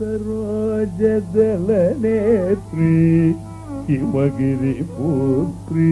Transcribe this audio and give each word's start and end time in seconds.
ಸರೋಜದಲ 0.00 1.68
ನೇತ್ರಿ 2.02 2.92
ಕಿಮಗಿರಿ 3.86 4.72
ಪುತ್ರಿ 4.92 5.88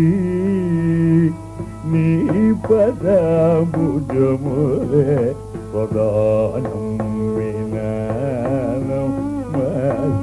ನೀ 1.90 2.04
ಪದ 2.68 3.04
ಭುಜಮುಲೆ 3.74 5.04
ಪದಾನಮ್ಮಿನ 5.72 7.76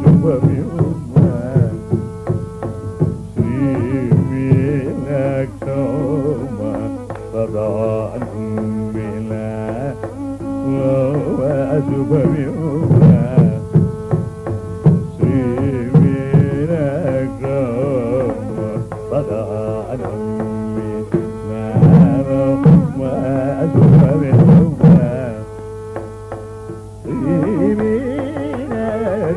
ಶುಭವಿವು 0.02 0.82
శుభమే 11.88 12.44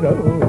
go. 0.01 0.48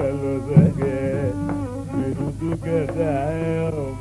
ಕಲುದಗ 0.00 0.82
ಬಿರುದುಗದ 1.92 3.00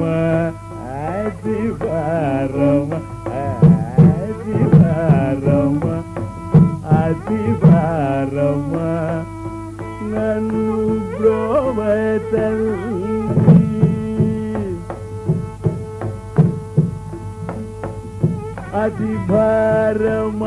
ಅತಿಭಾರಮ 18.83 20.43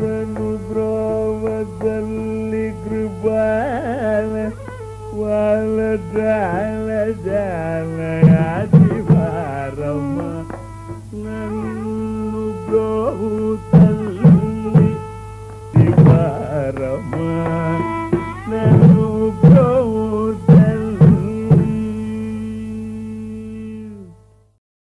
ನನ್ನು 0.00 0.48
ಪ್ರೋಮದಲ್ಲಿ 0.68 2.66
ಕೃಪಾಲ 2.84 4.34
ವಾಲ 5.22 5.76
ಜಾಲ 6.16 6.88
ಜಾಲ 7.28 8.35